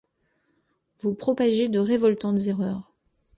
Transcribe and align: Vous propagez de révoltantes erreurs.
Vous 1.01 1.13
propagez 1.13 1.69
de 1.69 1.77
révoltantes 1.77 2.47
erreurs. 2.47 2.91